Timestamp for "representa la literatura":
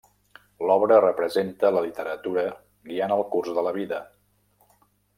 1.03-2.47